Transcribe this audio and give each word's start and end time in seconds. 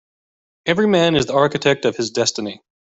Every 0.65 0.87
man 0.87 1.15
is 1.15 1.27
the 1.27 1.35
architect 1.35 1.85
of 1.85 1.95
his 1.95 2.09
destiny. 2.09 2.63